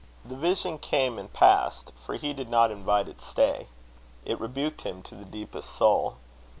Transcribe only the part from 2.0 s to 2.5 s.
he did